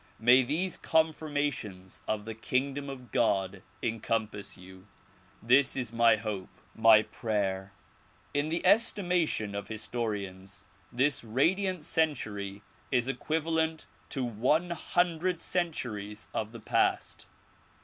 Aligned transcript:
May 0.17 0.41
these 0.41 0.79
confirniations 0.79 2.01
of 2.07 2.25
the 2.25 2.33
kingdom 2.33 2.89
of 2.89 3.11
God 3.11 3.61
encompass 3.83 4.57
you. 4.57 4.87
This 5.43 5.77
is 5.77 5.93
my 5.93 6.15
hope, 6.15 6.49
my 6.73 7.03
prayer. 7.03 7.71
In 8.33 8.49
the 8.49 8.65
estimation 8.65 9.53
of 9.53 9.67
historians 9.67 10.65
this 10.91 11.23
radiant 11.23 11.85
century 11.85 12.63
is 12.91 13.07
equivalent 13.07 13.85
to 14.09 14.23
one 14.23 14.71
hundred 14.71 15.39
centuries 15.39 16.27
of 16.33 16.51
the 16.51 16.59
past. 16.59 17.27